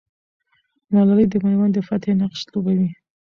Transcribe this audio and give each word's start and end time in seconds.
ملالۍ 0.93 1.25
د 1.29 1.35
مېوند 1.45 1.73
د 1.75 1.79
فتحې 1.87 2.13
نقش 2.19 2.41
لوبوي. 2.51 2.89